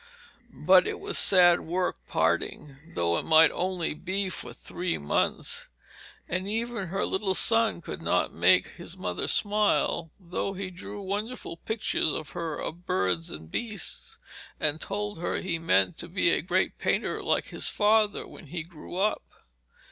[0.65, 5.67] But it was sad work parting, though it might only be for three months,
[6.27, 11.55] and even her little son could not make his mother smile, though he drew wonderful
[11.57, 14.19] pictures for her of birds and beasts,
[14.59, 18.63] and told her he meant to be a great painter like his father when he
[18.63, 19.21] grew up.